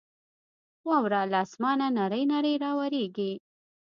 [0.87, 3.31] واوره له اسمانه نرۍ نرۍ راورېږي.